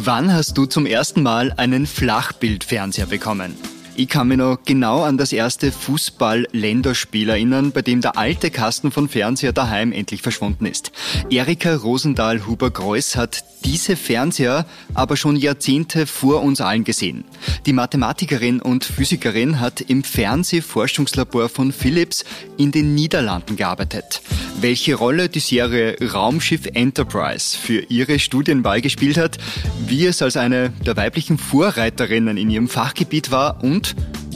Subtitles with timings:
[0.00, 3.56] Wann hast du zum ersten Mal einen Flachbildfernseher bekommen?
[4.00, 8.92] Ich kann mich noch genau an das erste Fußball-Länderspiel erinnern, bei dem der alte Kasten
[8.92, 10.92] von Fernseher daheim endlich verschwunden ist.
[11.30, 17.24] Erika Rosendahl-Huber-Greuß hat diese Fernseher aber schon Jahrzehnte vor uns allen gesehen.
[17.66, 22.24] Die Mathematikerin und Physikerin hat im Fernsehforschungslabor von Philips
[22.56, 24.22] in den Niederlanden gearbeitet.
[24.60, 29.38] Welche Rolle die Serie Raumschiff Enterprise für ihre Studienwahl gespielt hat,
[29.86, 33.87] wie es als eine der weiblichen Vorreiterinnen in ihrem Fachgebiet war und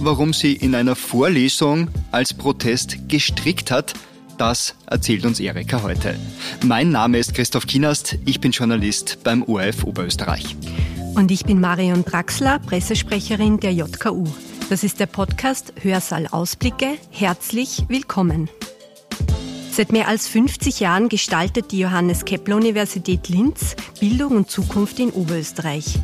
[0.04, 3.94] warum sie in einer Vorlesung als Protest gestrickt hat,
[4.38, 6.18] das erzählt uns Erika heute.
[6.64, 10.56] Mein Name ist Christoph Kienast, ich bin Journalist beim ORF Oberösterreich.
[11.14, 14.24] Und ich bin Marion Draxler, Pressesprecherin der JKU.
[14.70, 16.96] Das ist der Podcast Hörsaal Ausblicke.
[17.10, 18.48] Herzlich willkommen.
[19.70, 25.10] Seit mehr als 50 Jahren gestaltet die Johannes Kepler Universität Linz Bildung und Zukunft in
[25.10, 25.98] Oberösterreich.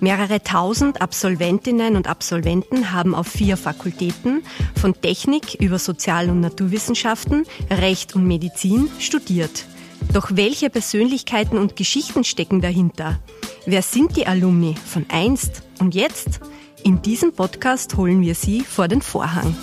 [0.00, 4.42] Mehrere tausend Absolventinnen und Absolventen haben auf vier Fakultäten
[4.74, 9.66] von Technik über Sozial- und Naturwissenschaften, Recht und Medizin studiert.
[10.14, 13.18] Doch welche Persönlichkeiten und Geschichten stecken dahinter?
[13.66, 16.40] Wer sind die Alumni von einst und jetzt?
[16.82, 19.54] In diesem Podcast holen wir Sie vor den Vorhang.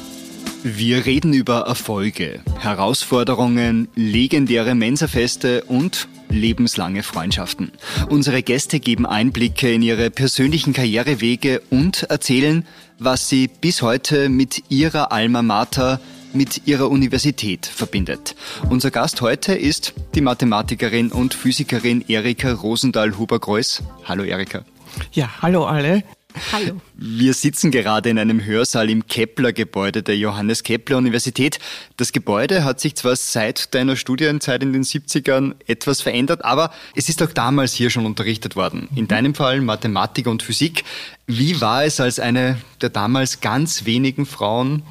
[0.75, 7.71] Wir reden über Erfolge, Herausforderungen, legendäre Mensafeste und lebenslange Freundschaften.
[8.09, 12.65] Unsere Gäste geben Einblicke in ihre persönlichen Karrierewege und erzählen,
[12.99, 16.01] was sie bis heute mit ihrer Alma Mater
[16.33, 18.35] mit ihrer Universität verbindet.
[18.69, 23.83] Unser Gast heute ist die Mathematikerin und Physikerin Erika Rosendahl-Huber-Greuß.
[24.03, 24.65] Hallo Erika.
[25.13, 26.03] Ja, hallo alle.
[26.51, 26.81] Hallo.
[26.95, 31.59] Wir sitzen gerade in einem Hörsaal im Kepler-Gebäude der Johannes Kepler Universität.
[31.97, 37.09] Das Gebäude hat sich zwar seit deiner Studienzeit in den 70ern etwas verändert, aber es
[37.09, 38.89] ist auch damals hier schon unterrichtet worden.
[38.95, 40.83] In deinem Fall Mathematik und Physik.
[41.25, 44.83] Wie war es als eine der damals ganz wenigen Frauen,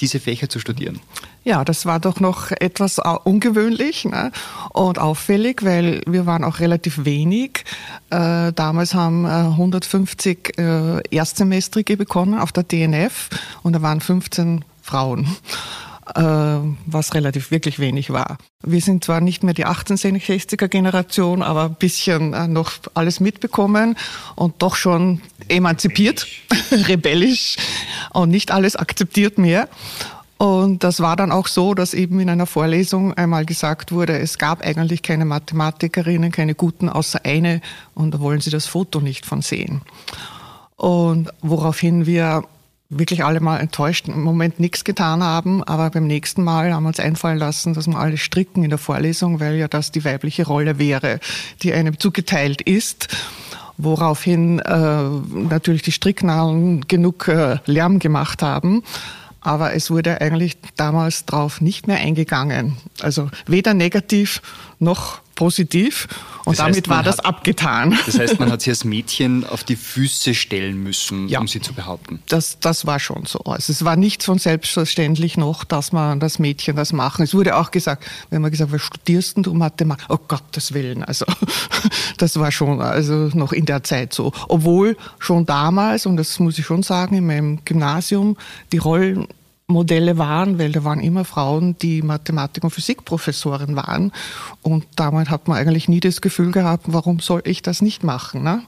[0.00, 1.00] diese Fächer zu studieren?
[1.44, 4.32] Ja, das war doch noch etwas ungewöhnlich ne?
[4.72, 7.64] und auffällig, weil wir waren auch relativ wenig.
[8.10, 13.28] Äh, damals haben äh, 150 äh, Erstsemestrige bekommen auf der DNF
[13.62, 18.38] und da waren 15 Frauen äh, was relativ wirklich wenig war.
[18.62, 23.96] Wir sind zwar nicht mehr die 1860er Generation, aber ein bisschen äh, noch alles mitbekommen
[24.34, 26.26] und doch schon emanzipiert,
[26.70, 27.56] rebellisch, rebellisch
[28.12, 29.68] und nicht alles akzeptiert mehr.
[30.36, 34.36] Und das war dann auch so, dass eben in einer Vorlesung einmal gesagt wurde, es
[34.36, 37.60] gab eigentlich keine Mathematikerinnen, keine guten, außer eine,
[37.94, 39.82] und da wollen Sie das Foto nicht von sehen.
[40.76, 42.44] Und woraufhin wir
[42.90, 46.88] wirklich alle mal enttäuscht im Moment nichts getan haben, aber beim nächsten Mal haben wir
[46.88, 50.46] uns einfallen lassen, dass wir alle stricken in der Vorlesung, weil ja das die weibliche
[50.46, 51.20] Rolle wäre,
[51.62, 53.08] die einem zugeteilt ist
[53.76, 55.02] woraufhin äh,
[55.32, 58.82] natürlich die Stricknadeln genug äh, Lärm gemacht haben.
[59.40, 62.76] Aber es wurde eigentlich damals drauf nicht mehr eingegangen.
[63.00, 64.40] Also weder negativ
[64.78, 66.08] noch positiv.
[66.44, 67.98] Und das heißt, damit war das abgetan.
[68.06, 71.60] Das heißt, man hat sie als Mädchen auf die Füße stellen müssen, ja, um sie
[71.60, 72.20] zu behaupten.
[72.28, 73.40] Das, das war schon so.
[73.40, 77.22] Also es war nicht so selbstverständlich noch, dass man das Mädchen das machen.
[77.22, 80.06] Es wurde auch gesagt, wenn man gesagt, was studierst du Mathematik?
[80.08, 81.02] Oh Gottes Willen.
[81.02, 81.24] Also
[82.18, 84.32] das war schon also noch in der Zeit so.
[84.48, 88.36] Obwohl schon damals, und das muss ich schon sagen, in meinem Gymnasium
[88.72, 89.28] die Rollen
[89.66, 94.12] Modelle waren, weil da waren immer Frauen, die Mathematik- und Physikprofessoren waren.
[94.62, 98.42] Und damals hat man eigentlich nie das Gefühl gehabt, warum soll ich das nicht machen?
[98.42, 98.62] Ne?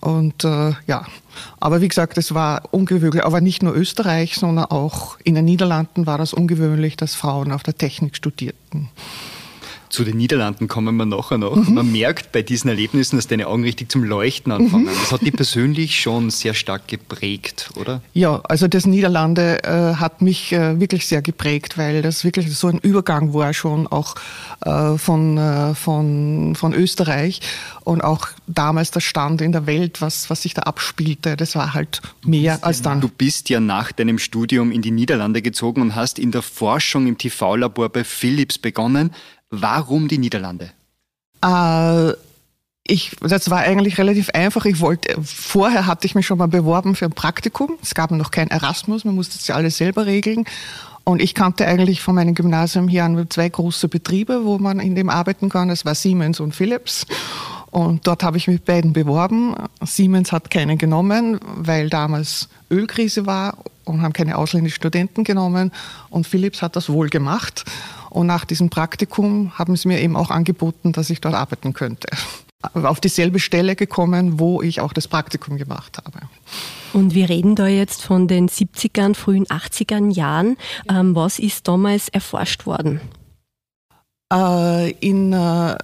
[0.00, 1.06] Und äh, ja,
[1.58, 6.06] aber wie gesagt, es war ungewöhnlich, aber nicht nur Österreich, sondern auch in den Niederlanden
[6.06, 8.90] war das ungewöhnlich, dass Frauen auf der Technik studierten.
[9.92, 11.54] Zu den Niederlanden kommen wir nachher noch.
[11.54, 11.74] Mhm.
[11.74, 14.86] Man merkt bei diesen Erlebnissen, dass deine Augen richtig zum Leuchten anfangen.
[14.86, 14.88] Mhm.
[14.88, 18.00] Das hat dich persönlich schon sehr stark geprägt, oder?
[18.14, 22.68] Ja, also das Niederlande äh, hat mich äh, wirklich sehr geprägt, weil das wirklich so
[22.68, 24.14] ein Übergang war schon auch
[24.64, 27.42] äh, von, äh, von, von Österreich
[27.84, 31.74] und auch damals der Stand in der Welt, was, was sich da abspielte, das war
[31.74, 33.02] halt mehr als dann.
[33.02, 37.06] Du bist ja nach deinem Studium in die Niederlande gezogen und hast in der Forschung
[37.06, 39.10] im TV-Labor bei Philips begonnen.
[39.52, 40.70] Warum die Niederlande?
[41.44, 42.12] Äh,
[42.84, 44.64] ich, das war eigentlich relativ einfach.
[44.64, 47.76] Ich wollte, vorher hatte ich mich schon mal beworben für ein Praktikum.
[47.82, 50.46] Es gab noch kein Erasmus, man musste es ja alles selber regeln.
[51.04, 54.94] Und ich kannte eigentlich von meinem Gymnasium hier an zwei große Betriebe, wo man in
[54.94, 55.68] dem arbeiten kann.
[55.68, 57.06] Das war Siemens und Philips.
[57.70, 59.54] Und dort habe ich mich beiden beworben.
[59.84, 65.72] Siemens hat keinen genommen, weil damals Ölkrise war und haben keine ausländischen Studenten genommen.
[66.10, 67.64] Und Philips hat das wohl gemacht.
[68.10, 72.08] Und nach diesem Praktikum haben sie mir eben auch angeboten, dass ich dort arbeiten könnte.
[72.74, 76.20] auf dieselbe Stelle gekommen, wo ich auch das Praktikum gemacht habe.
[76.92, 80.56] Und wir reden da jetzt von den 70ern, frühen 80ern Jahren.
[80.88, 83.00] Ähm, was ist damals erforscht worden?
[84.32, 85.76] Äh, in, äh,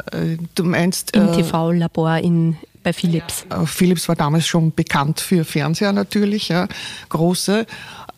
[0.54, 1.14] du meinst.
[1.16, 2.56] Im äh, TV-Labor in
[2.88, 3.44] bei Philips.
[3.50, 6.68] Äh, Philips war damals schon bekannt für Fernseher natürlich, ja,
[7.10, 7.66] große.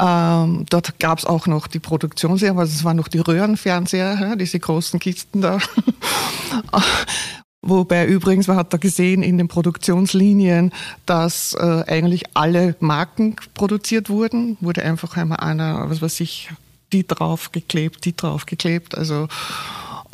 [0.01, 4.37] Ähm, dort gab es auch noch die Produktionsserie, aber es waren noch die Röhrenfernseher, ja,
[4.37, 5.59] diese großen Kisten da.
[7.63, 10.73] Wobei übrigens, man hat da gesehen in den Produktionslinien,
[11.05, 14.57] dass äh, eigentlich alle Marken produziert wurden.
[14.61, 16.49] Wurde einfach einmal einer, was weiß ich,
[16.93, 18.97] die draufgeklebt, die draufgeklebt.
[18.97, 19.29] Also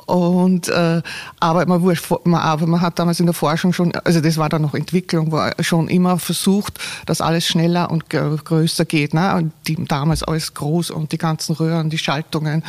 [0.07, 1.03] und, äh,
[1.41, 4.75] aber, man, man, man hat damals in der Forschung schon, also das war dann noch
[4.75, 9.15] Entwicklung, war schon immer versucht, dass alles schneller und größer geht.
[9.15, 9.35] Ne?
[9.35, 12.63] Und die, damals alles groß und die ganzen Röhren, die Schaltungen.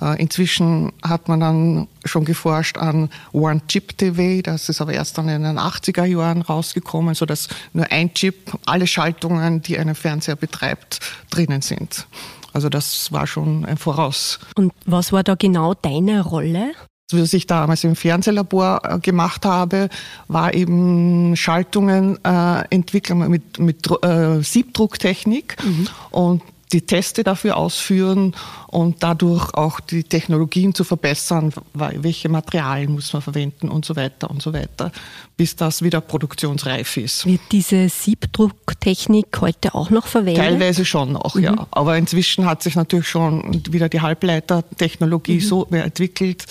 [0.00, 5.42] Äh, inzwischen hat man dann schon geforscht an One-Chip-TV, das ist aber erst dann in
[5.42, 11.00] den 80er Jahren rausgekommen, sodass nur ein Chip, alle Schaltungen, die einen Fernseher betreibt,
[11.30, 12.06] drinnen sind.
[12.52, 14.38] Also das war schon ein Voraus.
[14.56, 16.72] Und was war da genau deine Rolle?
[17.10, 19.88] Was ich damals im Fernsehlabor äh, gemacht habe,
[20.26, 25.56] war eben Schaltungen äh, entwickeln mit, mit äh, Siebdrucktechnik.
[25.64, 25.88] Mhm.
[26.10, 26.42] Und
[26.72, 28.34] die Teste dafür ausführen
[28.66, 34.30] und dadurch auch die Technologien zu verbessern, welche Materialien muss man verwenden und so weiter
[34.30, 34.92] und so weiter,
[35.36, 37.24] bis das wieder produktionsreif ist.
[37.26, 40.42] Wird diese Siebdrucktechnik heute auch noch verwendet?
[40.42, 41.42] Teilweise schon noch, mhm.
[41.42, 41.66] ja.
[41.70, 45.40] Aber inzwischen hat sich natürlich schon wieder die Halbleitertechnologie mhm.
[45.40, 46.44] so entwickelt.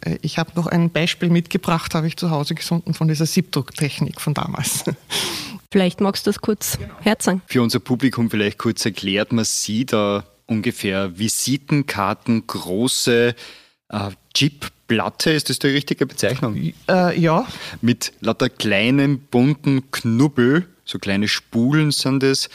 [0.00, 4.20] Äh, ich habe noch ein Beispiel mitgebracht, habe ich zu Hause gefunden von dieser Siebdrucktechnik
[4.20, 4.84] von damals.
[5.72, 7.40] Vielleicht magst du das kurz herzeigen.
[7.46, 13.34] Für unser Publikum vielleicht kurz erklärt, man sieht da ungefähr Visitenkarten, große
[13.88, 16.74] äh, Chipplatte, ist das die richtige Bezeichnung?
[16.90, 17.46] Äh, ja.
[17.80, 22.50] Mit lauter kleinen, bunten Knubbel, so kleine Spulen sind es.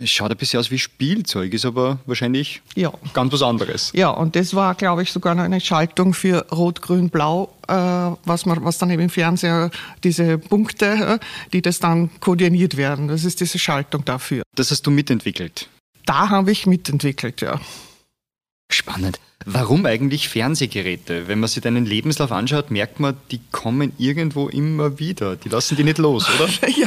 [0.00, 2.92] Es schaut ein bisschen aus wie Spielzeug, ist aber wahrscheinlich ja.
[3.14, 3.90] ganz was anderes.
[3.94, 8.46] Ja, und das war, glaube ich, sogar eine Schaltung für Rot, Grün, Blau, äh, was,
[8.46, 9.72] man, was dann eben im Fernseher
[10.04, 11.18] diese Punkte, äh,
[11.52, 13.08] die das dann koordiniert werden.
[13.08, 14.44] Das ist diese Schaltung dafür.
[14.54, 15.68] Das hast du mitentwickelt?
[16.06, 17.60] Da habe ich mitentwickelt, ja.
[18.70, 19.18] Spannend.
[19.46, 21.26] Warum eigentlich Fernsehgeräte?
[21.26, 25.34] Wenn man sich deinen Lebenslauf anschaut, merkt man, die kommen irgendwo immer wieder.
[25.34, 26.68] Die lassen die nicht los, oder?
[26.76, 26.86] ja,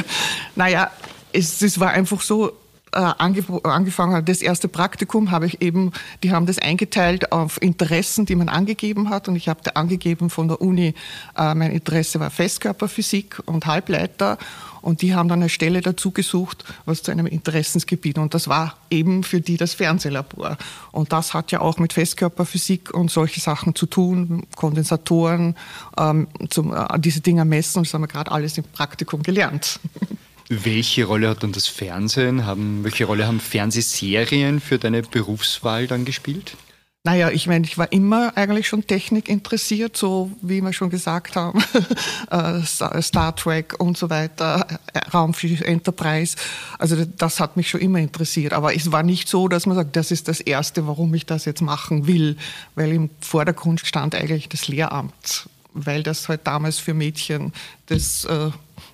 [0.56, 0.90] naja,
[1.32, 2.52] es, es war einfach so,
[2.98, 5.92] angefangen hat, das erste Praktikum, habe ich eben,
[6.22, 9.28] die haben das eingeteilt auf Interessen, die man angegeben hat.
[9.28, 10.94] Und ich habe da angegeben von der Uni,
[11.36, 14.38] äh, mein Interesse war Festkörperphysik und Halbleiter.
[14.82, 18.18] Und die haben dann eine Stelle dazu gesucht, was zu einem Interessensgebiet.
[18.18, 20.58] Und das war eben für die das Fernsehlabor.
[20.90, 25.56] Und das hat ja auch mit Festkörperphysik und solche Sachen zu tun, Kondensatoren,
[25.96, 27.78] ähm, zum, äh, diese Dinger messen.
[27.78, 29.80] Und das haben wir gerade alles im Praktikum gelernt.
[30.48, 32.46] Welche Rolle hat dann das Fernsehen?
[32.46, 36.56] Haben, welche Rolle haben Fernsehserien für deine Berufswahl dann gespielt?
[37.04, 41.34] Naja, ich meine, ich war immer eigentlich schon Technik interessiert, so wie wir schon gesagt
[41.34, 41.60] haben,
[42.30, 46.36] äh, Star Trek und so weiter, äh, Raumschiff Enterprise.
[46.78, 48.52] Also das hat mich schon immer interessiert.
[48.52, 51.44] Aber es war nicht so, dass man sagt, das ist das Erste, warum ich das
[51.44, 52.36] jetzt machen will,
[52.76, 57.52] weil im Vordergrund stand eigentlich das Lehramt, weil das halt damals für Mädchen
[57.86, 58.50] das äh,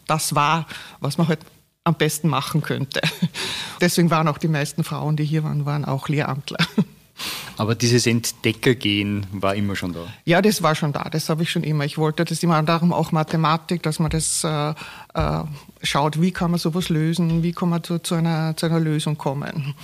[0.09, 0.67] das war,
[1.01, 1.41] was man halt
[1.85, 3.01] am besten machen könnte.
[3.81, 6.59] Deswegen waren auch die meisten Frauen, die hier waren, waren auch Lehramtler.
[7.57, 10.07] Aber dieses Entdeckergehen war immer schon da?
[10.25, 11.05] Ja, das war schon da.
[11.11, 11.85] Das habe ich schon immer.
[11.85, 14.71] Ich wollte das immer darum auch Mathematik, dass man das äh,
[15.15, 15.43] äh,
[15.83, 19.19] schaut, wie kann man sowas lösen, wie kann man zu, zu, einer, zu einer Lösung
[19.19, 19.75] kommen.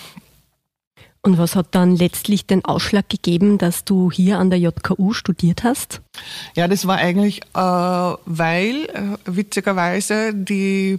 [1.25, 5.65] Und was hat dann letztlich den Ausschlag gegeben, dass du hier an der JKU studiert
[5.65, 6.03] hast?
[6.55, 10.99] Ja, das war eigentlich, äh, weil äh, witzigerweise die,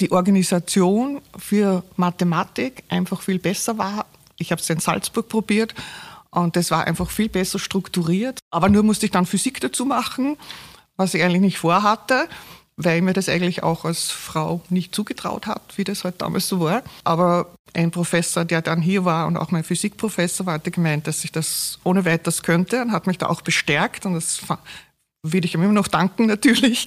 [0.00, 4.06] die Organisation für Mathematik einfach viel besser war.
[4.38, 5.74] Ich habe es in Salzburg probiert
[6.30, 8.38] und das war einfach viel besser strukturiert.
[8.52, 10.36] Aber nur musste ich dann Physik dazu machen,
[10.96, 12.28] was ich eigentlich nicht vorhatte
[12.78, 16.60] weil mir das eigentlich auch als Frau nicht zugetraut hat, wie das halt damals so
[16.60, 16.82] war.
[17.02, 21.24] Aber ein Professor, der dann hier war und auch mein Physikprofessor war, hat gemeint, dass
[21.24, 24.40] ich das ohne weiteres könnte und hat mich da auch bestärkt und das
[25.24, 26.86] will ich ihm immer noch danken natürlich.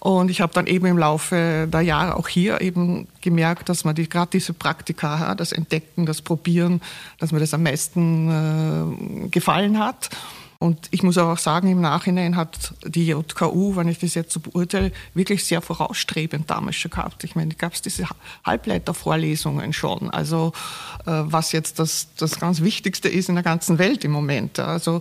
[0.00, 3.94] Und ich habe dann eben im Laufe der Jahre auch hier eben gemerkt, dass man
[3.94, 6.80] die, gerade diese Praktika, das Entdecken, das Probieren,
[7.18, 10.10] dass mir das am meisten äh, gefallen hat.
[10.62, 14.40] Und ich muss auch sagen, im Nachhinein hat die JKU, wenn ich das jetzt so
[14.40, 17.24] beurteile, wirklich sehr vorausstrebend damals schon gehabt.
[17.24, 18.04] Ich meine, gab es diese
[18.44, 20.52] Halbleitervorlesungen schon, also
[21.06, 24.58] äh, was jetzt das, das ganz Wichtigste ist in der ganzen Welt im Moment.
[24.58, 25.00] Also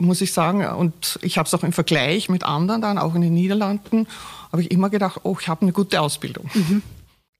[0.00, 3.20] muss ich sagen, und ich habe es auch im Vergleich mit anderen dann, auch in
[3.20, 4.08] den Niederlanden,
[4.50, 6.50] habe ich immer gedacht, oh, ich habe eine gute Ausbildung.
[6.52, 6.82] Mhm.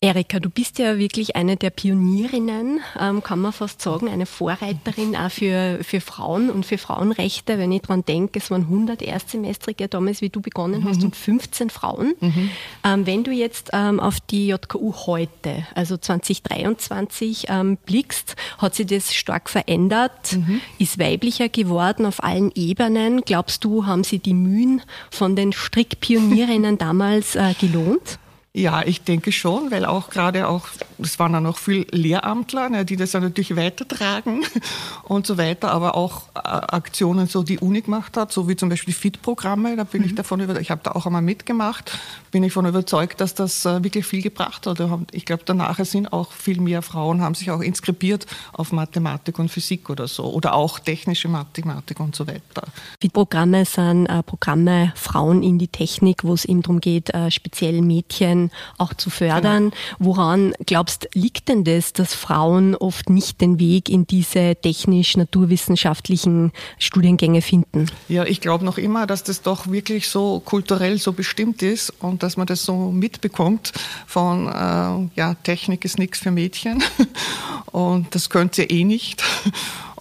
[0.02, 5.14] Erika, du bist ja wirklich eine der Pionierinnen, ähm, kann man fast sagen, eine Vorreiterin
[5.14, 7.58] auch für, für Frauen und für Frauenrechte.
[7.58, 11.08] Wenn ich daran denke, es waren 100 Erstsemestrige damals, wie du begonnen hast, mhm.
[11.08, 12.14] und 15 Frauen.
[12.18, 12.50] Mhm.
[12.82, 18.86] Ähm, wenn du jetzt ähm, auf die JKU heute, also 2023, ähm, blickst, hat sich
[18.86, 20.62] das stark verändert, mhm.
[20.78, 23.20] ist weiblicher geworden auf allen Ebenen.
[23.26, 24.80] Glaubst du, haben sie die Mühen
[25.10, 28.18] von den Strickpionierinnen damals äh, gelohnt?
[28.52, 30.66] Ja, ich denke schon, weil auch gerade auch,
[30.98, 34.44] es waren dann noch viele Lehramtler, ne, die das ja natürlich weitertragen
[35.04, 38.68] und so weiter, aber auch äh, Aktionen, so die Uni gemacht hat, so wie zum
[38.68, 40.08] Beispiel FIT-Programme, da bin mhm.
[40.08, 41.96] ich davon über, ich habe da auch einmal mitgemacht,
[42.32, 44.82] bin ich davon überzeugt, dass das äh, wirklich viel gebracht hat.
[45.12, 49.48] Ich glaube, danach sind auch viel mehr Frauen, haben sich auch inskribiert auf Mathematik und
[49.48, 52.64] Physik oder so oder auch technische Mathematik und so weiter.
[53.00, 57.80] FIT-Programme sind äh, Programme Frauen in die Technik, wo es eben darum geht, äh, speziell
[57.80, 59.70] Mädchen Themen auch zu fördern.
[59.70, 59.76] Genau.
[59.98, 67.42] Woran glaubst liegt denn das, dass Frauen oft nicht den Weg in diese technisch-naturwissenschaftlichen Studiengänge
[67.42, 67.90] finden?
[68.08, 72.22] Ja, ich glaube noch immer, dass das doch wirklich so kulturell so bestimmt ist und
[72.22, 73.72] dass man das so mitbekommt
[74.06, 76.82] von, äh, ja, Technik ist nichts für Mädchen
[77.72, 79.22] und das könnt ihr eh nicht.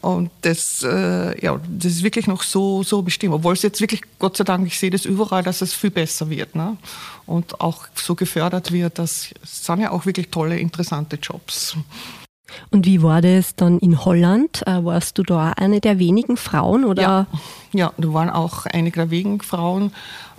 [0.01, 3.33] Und das, äh, ja, das ist wirklich noch so, so bestimmt.
[3.33, 6.29] Obwohl es jetzt wirklich, Gott sei Dank, ich sehe das überall, dass es viel besser
[6.29, 6.55] wird.
[6.55, 6.77] Ne?
[7.25, 11.75] Und auch so gefördert wird, das sind ja auch wirklich tolle, interessante Jobs.
[12.71, 14.65] Und wie war das dann in Holland?
[14.65, 16.85] Äh, warst du da eine der wenigen Frauen?
[16.85, 17.01] Oder?
[17.01, 17.27] Ja,
[17.73, 19.91] ja, da waren auch einige der wenigen Frauen.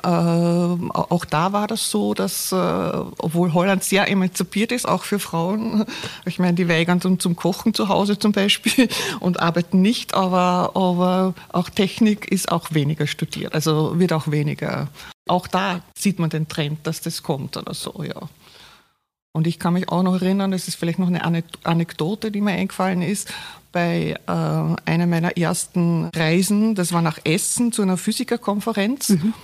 [0.03, 5.19] Äh, auch da war das so, dass, äh, obwohl Holland sehr emanzipiert ist, auch für
[5.19, 5.85] Frauen,
[6.25, 8.89] ich meine, die weigern zum, zum Kochen zu Hause zum Beispiel
[9.21, 14.89] und arbeiten nicht, aber, aber auch Technik ist auch weniger studiert, also wird auch weniger.
[15.29, 18.29] Auch da sieht man den Trend, dass das kommt oder so, ja.
[19.33, 22.53] Und ich kann mich auch noch erinnern, das ist vielleicht noch eine Anekdote, die mir
[22.53, 23.33] eingefallen ist,
[23.71, 24.31] bei äh,
[24.91, 29.11] einer meiner ersten Reisen, das war nach Essen zu einer Physikerkonferenz.
[29.11, 29.35] Mhm.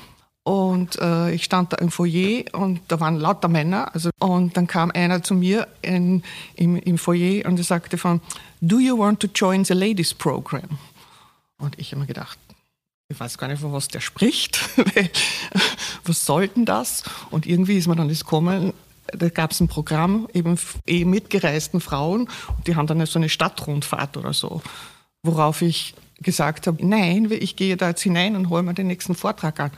[0.47, 3.93] Und äh, ich stand da im Foyer und da waren lauter Männer.
[3.93, 6.23] Also, und dann kam einer zu mir in,
[6.55, 8.21] im, im Foyer und er sagte von,
[8.61, 10.79] do you want to join the ladies program?
[11.59, 12.39] Und ich habe mir gedacht,
[13.09, 14.61] ich weiß gar nicht, von was der spricht.
[16.05, 17.03] was soll denn das?
[17.33, 18.73] Und irgendwie ist mir dann das gekommen,
[19.09, 23.31] da gab es ein Programm eben eh mitgereisten Frauen und die haben dann so eine
[23.31, 24.63] Stadtrundfahrt oder so,
[25.25, 29.17] worauf ich gesagt habe, nein, ich gehe da jetzt hinein und hole mir den nächsten
[29.17, 29.73] Vortrag an.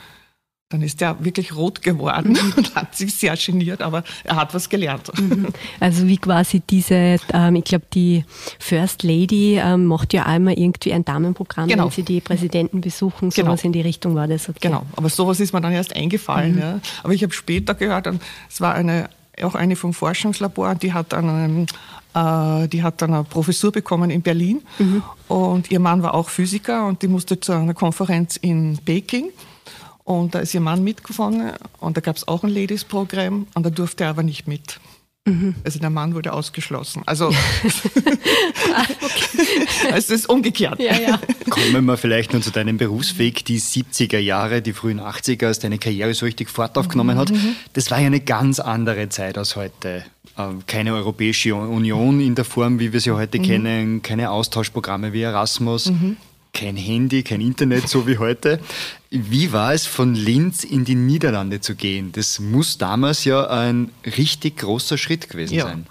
[0.70, 2.52] Dann ist er wirklich rot geworden mhm.
[2.58, 5.10] und hat sich sehr geniert, aber er hat was gelernt.
[5.18, 5.48] Mhm.
[5.80, 8.24] Also wie quasi diese, ähm, ich glaube, die
[8.58, 11.84] First Lady ähm, macht ja einmal irgendwie ein Damenprogramm, genau.
[11.84, 13.30] wenn sie die Präsidenten besuchen.
[13.30, 13.48] Genau.
[13.48, 13.68] Sowas genau.
[13.68, 14.48] in die Richtung war das.
[14.48, 14.58] Okay.
[14.60, 16.56] Genau, aber sowas ist mir dann erst eingefallen.
[16.56, 16.60] Mhm.
[16.60, 16.80] Ja.
[17.02, 18.06] Aber ich habe später gehört,
[18.50, 19.08] es war eine
[19.42, 21.66] auch eine vom Forschungslabor, die hat dann,
[22.14, 25.02] äh, die hat dann eine Professur bekommen in Berlin mhm.
[25.28, 29.30] und ihr Mann war auch Physiker und die musste zu einer Konferenz in Peking.
[30.08, 33.68] Und da ist ihr Mann mitgefahren und da gab es auch ein Ladies-Programm und da
[33.68, 34.80] durfte er aber nicht mit.
[35.26, 35.54] Mhm.
[35.64, 37.02] Also der Mann wurde ausgeschlossen.
[37.04, 37.28] Also,
[38.72, 38.86] ah,
[39.94, 40.80] es ist umgekehrt.
[40.80, 41.20] Ja, ja.
[41.50, 45.76] Kommen wir vielleicht nun zu deinem Berufsweg, die 70er Jahre, die frühen 80er, als deine
[45.76, 47.30] Karriere so richtig Fahrt aufgenommen hat.
[47.30, 47.56] Mhm.
[47.74, 50.06] Das war ja eine ganz andere Zeit als heute.
[50.38, 53.42] Ähm, keine Europäische Union in der Form, wie wir sie heute mhm.
[53.42, 55.92] kennen, keine Austauschprogramme wie Erasmus.
[56.58, 58.58] Kein Handy, kein Internet, so wie heute.
[59.10, 62.10] Wie war es, von Linz in die Niederlande zu gehen?
[62.10, 65.66] Das muss damals ja ein richtig großer Schritt gewesen ja.
[65.66, 65.86] sein.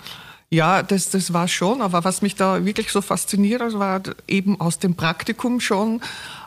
[0.49, 4.77] Ja, das, das war schon, aber was mich da wirklich so fasziniert, war eben aus
[4.79, 6.01] dem Praktikum schon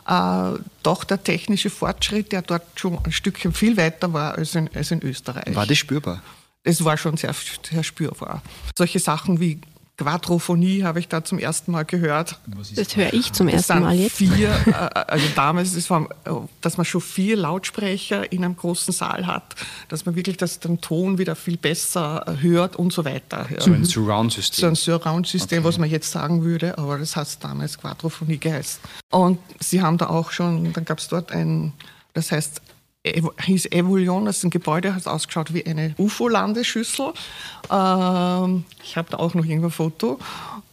[0.07, 0.51] äh,
[0.83, 4.91] doch der technische Fortschritt, der dort schon ein Stückchen viel weiter war als in, als
[4.91, 5.55] in Österreich.
[5.55, 6.21] War das spürbar?
[6.63, 7.33] Es war schon sehr,
[7.67, 8.43] sehr spürbar.
[8.77, 9.59] Solche Sachen wie
[10.01, 12.39] Quadrophonie habe ich da zum ersten Mal gehört.
[12.75, 14.17] Das höre ich zum ersten Mal jetzt.
[14.17, 16.05] Vier, äh, also damals, ist es
[16.61, 19.55] dass man schon vier Lautsprecher in einem großen Saal hat,
[19.89, 23.47] dass man wirklich das, den Ton wieder viel besser hört und so weiter.
[23.59, 24.61] So ein Surround-System.
[24.61, 25.67] So ein Surround-System, okay.
[25.67, 28.81] was man jetzt sagen würde, aber das hat damals Quadrophonie geheißen.
[29.11, 31.73] Und sie haben da auch schon, dann gab es dort ein,
[32.13, 32.61] das heißt
[33.03, 37.13] hieß Evolution, das ist ein Gebäude, hat ausgeschaut wie eine UFO-Landeschüssel.
[37.71, 40.19] Ähm, ich habe da auch noch irgendwo ein Foto.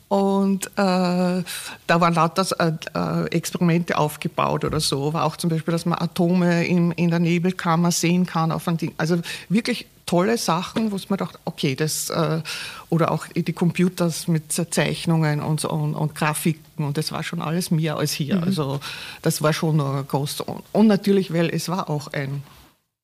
[0.09, 1.45] Und äh, da
[1.87, 5.12] waren lauter äh, äh, Experimente aufgebaut oder so.
[5.12, 8.50] War auch zum Beispiel, dass man Atome in, in der Nebelkammer sehen kann.
[8.50, 8.95] Auf ein Ding.
[8.97, 9.19] Also
[9.50, 12.41] wirklich tolle Sachen, wo man dachte, okay, das, äh,
[12.88, 17.43] oder auch die Computers mit Zeichnungen und, so, und, und, Grafiken und das war schon
[17.43, 18.37] alles mehr als hier.
[18.37, 18.45] Mhm.
[18.45, 18.81] Also
[19.21, 19.77] das war schon
[20.09, 20.43] groß.
[20.73, 22.43] Und natürlich, weil es war auch ein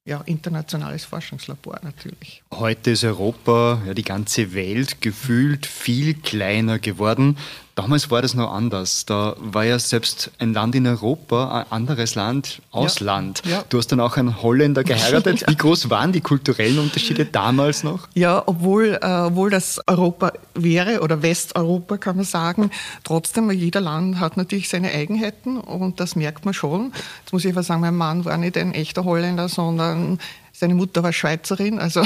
[0.06, 2.42] ja, internationales Forschungslabor natürlich.
[2.52, 7.38] Heute ist Europa, ja, die ganze Welt gefühlt viel kleiner geworden.
[7.74, 9.04] Damals war das noch anders.
[9.04, 13.42] Da war ja selbst ein Land in Europa ein anderes Land, Ausland.
[13.44, 13.64] Ja, ja.
[13.68, 15.40] Du hast dann auch einen Holländer geheiratet.
[15.42, 15.48] ja.
[15.48, 18.06] Wie groß waren die kulturellen Unterschiede damals noch?
[18.14, 22.70] Ja, obwohl, äh, obwohl das Europa wäre oder Westeuropa kann man sagen,
[23.02, 26.92] trotzdem, jeder Land hat natürlich seine Eigenheiten und das merkt man schon.
[27.20, 30.20] Jetzt muss ich aber sagen, mein Mann war nicht ein echter Holländer, sondern
[30.56, 32.02] seine Mutter war Schweizerin, also,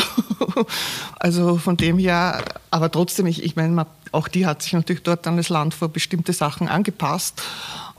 [1.21, 5.27] also von dem her, aber trotzdem, ich, ich meine, auch die hat sich natürlich dort
[5.27, 7.43] an das Land vor bestimmte Sachen angepasst.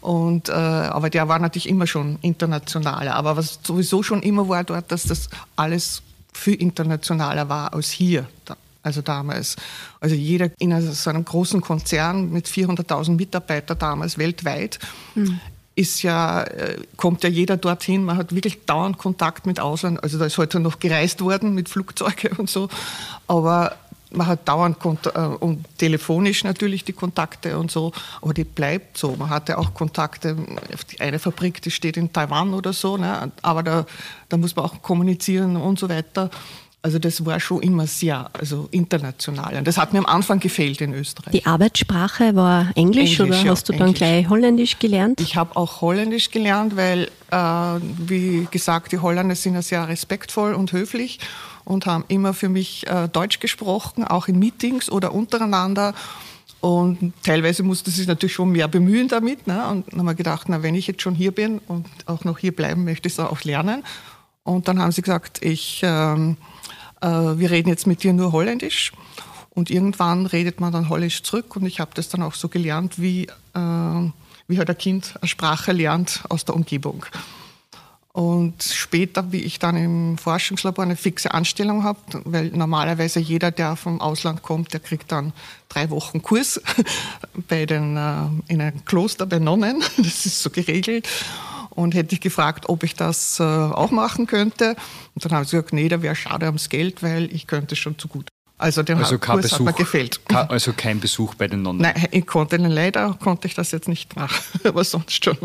[0.02, 3.16] Und, äh, aber der war natürlich immer schon internationaler.
[3.16, 6.02] Aber was sowieso schon immer war dort, dass das alles
[6.34, 8.28] viel internationaler war als hier.
[8.82, 9.58] Also damals.
[10.00, 14.80] Also jeder in so einem großen Konzern mit 400.000 Mitarbeitern damals weltweit
[15.16, 15.40] mhm
[15.80, 18.04] ist ja, äh, kommt ja jeder dorthin.
[18.04, 20.04] Man hat wirklich dauernd Kontakt mit Ausland.
[20.04, 22.68] Also da ist heute noch gereist worden mit Flugzeugen und so.
[23.28, 23.78] Aber
[24.12, 29.16] man hat dauernd äh, und telefonisch natürlich die Kontakte und so, aber die bleibt so.
[29.16, 30.36] Man hatte auch Kontakte,
[31.00, 33.32] eine Fabrik, die steht in Taiwan oder so, ne?
[33.42, 33.86] aber da,
[34.30, 36.30] da muss man auch kommunizieren und so weiter.
[36.82, 39.58] Also das war schon immer sehr also international.
[39.58, 41.34] Und das hat mir am Anfang gefehlt in Österreich.
[41.34, 45.20] Die Arbeitssprache war Englisch, Englisch oder ja, hast du dann gleich Holländisch gelernt?
[45.20, 50.54] Ich habe auch Holländisch gelernt, weil, äh, wie gesagt, die Holländer sind ja sehr respektvoll
[50.54, 51.20] und höflich
[51.66, 55.94] und haben immer für mich äh, Deutsch gesprochen, auch in Meetings oder untereinander.
[56.62, 59.48] Und teilweise musste sich natürlich schon mehr bemühen damit.
[59.48, 59.68] Ne?
[59.68, 62.38] Und dann haben wir gedacht, na, wenn ich jetzt schon hier bin und auch noch
[62.38, 63.84] hier bleiben möchte, ich es auch lernen.
[64.44, 65.82] Und dann haben sie gesagt, ich...
[65.84, 66.38] Ähm,
[67.02, 68.92] äh, wir reden jetzt mit dir nur Holländisch.
[69.52, 73.02] Und irgendwann redet man dann Holländisch zurück und ich habe das dann auch so gelernt,
[73.02, 74.12] wie, äh,
[74.48, 77.06] wie halt ein Kind eine Sprache lernt aus der Umgebung.
[78.12, 83.76] Und später, wie ich dann im Forschungslabor eine fixe Anstellung habe, weil normalerweise jeder, der
[83.76, 85.32] vom Ausland kommt, der kriegt dann
[85.70, 86.62] drei Wochen Kurs
[87.48, 91.08] bei den, äh, in einem Kloster bei Nonnen, das ist so geregelt
[91.70, 94.76] und hätte ich gefragt, ob ich das äh, auch machen könnte.
[95.16, 97.98] Und dann haben sie gesagt, nee, da wäre schade ums Geld, weil ich könnte schon
[97.98, 98.30] zu gut.
[98.58, 100.20] Also der also Kurs Besuch, hat mir gefehlt.
[100.28, 101.82] Also kein Besuch bei den Nonnen?
[101.82, 105.38] Nein, ich konnte, leider konnte ich das jetzt nicht machen, aber sonst schon.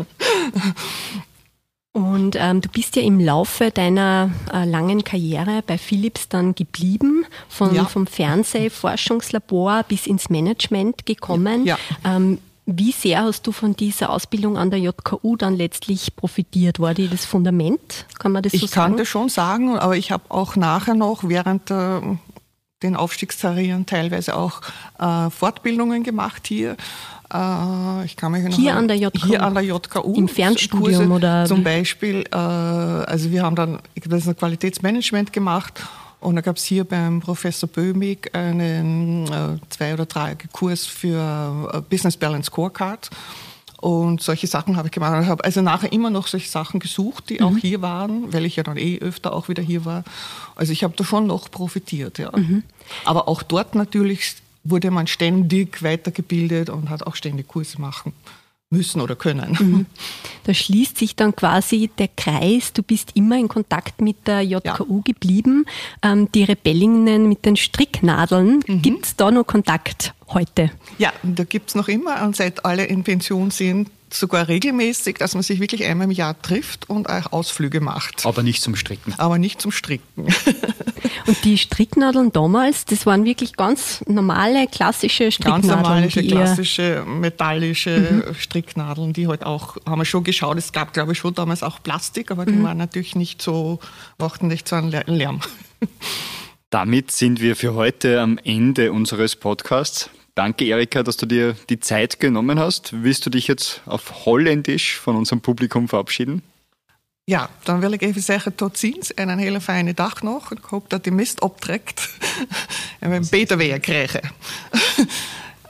[1.93, 7.25] Und ähm, du bist ja im Laufe deiner äh, langen Karriere bei Philips dann geblieben,
[7.47, 7.85] von, ja.
[7.85, 11.65] vom Fernsehforschungslabor bis ins Management gekommen.
[11.65, 11.77] Ja.
[12.03, 16.79] Ähm, wie sehr hast du von dieser Ausbildung an der JKU dann letztlich profitiert?
[16.79, 18.05] War die das Fundament?
[18.17, 18.65] Kann man das so sagen?
[18.65, 22.01] Ich kann das schon sagen, aber ich habe auch nachher noch während äh,
[22.81, 24.61] den Aufstiegskarrieren teilweise auch
[24.99, 26.75] äh, Fortbildungen gemacht hier.
[27.31, 30.15] Äh, ich kann mich noch hier, an der JKU, hier an der JKU.
[30.15, 31.45] Im Fernstudium Kurse, oder?
[31.45, 35.83] Zum Beispiel, äh, also wir haben dann ich das Qualitätsmanagement gemacht
[36.25, 41.69] und da gab es hier beim Professor Böhmig einen äh, zwei- oder drei Kurs für
[41.71, 43.11] äh, Business Balance Scorecard.
[43.79, 45.21] Und solche Sachen habe ich gemacht.
[45.21, 47.45] Ich habe also nachher immer noch solche Sachen gesucht, die mhm.
[47.45, 50.03] auch hier waren, weil ich ja dann eh öfter auch wieder hier war.
[50.55, 52.35] Also ich habe da schon noch profitiert, ja.
[52.35, 52.63] Mhm.
[53.03, 58.13] Aber auch dort natürlich wurde man ständig weitergebildet und hat auch ständig Kurse machen
[58.75, 59.57] müssen oder können.
[59.59, 59.85] Mhm.
[60.43, 62.73] Da schließt sich dann quasi der Kreis.
[62.73, 65.01] Du bist immer in Kontakt mit der JKU ja.
[65.03, 65.65] geblieben.
[66.01, 68.81] Ähm, die Rebellinnen mit den Stricknadeln, mhm.
[68.81, 70.71] gibt es da noch Kontakt heute?
[70.97, 72.23] Ja, da gibt es noch immer.
[72.23, 76.39] Und seit alle in Pension sind, sogar regelmäßig, dass man sich wirklich einmal im Jahr
[76.41, 78.25] trifft und auch Ausflüge macht.
[78.25, 79.13] Aber nicht zum Stricken.
[79.17, 80.05] Aber nicht zum Stricken.
[81.27, 85.67] und die Stricknadeln damals, das waren wirklich ganz normale, klassische Stricknadeln.
[85.67, 88.35] Ganz normale, klassische, metallische mhm.
[88.35, 91.81] Stricknadeln, die halt auch, haben wir schon geschaut, es gab glaube ich schon damals auch
[91.81, 92.63] Plastik, aber die mhm.
[92.63, 93.79] waren natürlich nicht so,
[94.17, 95.41] machten nicht so einen Lärm.
[96.69, 100.09] Damit sind wir für heute am Ende unseres Podcasts.
[100.35, 102.91] Danke, Erika, dass du dir die Zeit genommen hast.
[102.91, 106.41] Willst du dich jetzt auf Holländisch von unserem Publikum verabschieden?
[107.27, 110.51] Ja, dan wil ik even zeggen tot ziens en een hele fijne dag nog.
[110.51, 112.09] Ik hoop dat die mist optrekt
[112.99, 114.21] en we een beter weer krijgen.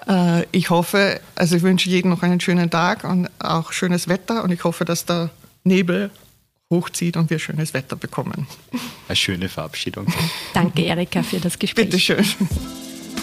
[0.09, 4.43] uh, ich hoffe, also ich wünsche jedem noch einen schönen Tag und auch schönes Wetter
[4.43, 5.29] und ich hoffe, dass der
[5.63, 6.09] Nebel
[6.69, 8.47] hochzieht und wir schönes Wetter bekommen.
[9.07, 10.07] Eine schöne Verabschiedung.
[10.53, 11.85] Danke, Erika, für das Gespräch.
[11.85, 12.25] Bitteschön.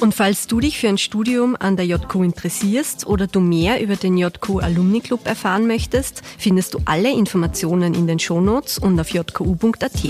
[0.02, 3.94] Und falls du dich für ein Studium an der JQ interessierst oder du mehr über
[3.94, 9.10] den JQ Alumni Club erfahren möchtest, findest du alle Informationen in den Shownotes und auf
[9.10, 10.04] jku.at.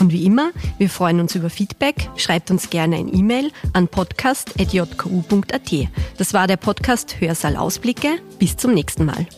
[0.00, 2.10] Und wie immer, wir freuen uns über Feedback.
[2.16, 5.72] Schreibt uns gerne ein E-Mail an podcast.jku.at.
[6.16, 8.18] Das war der Podcast Hörsaal Ausblicke.
[8.40, 9.28] Bis zum nächsten Mal.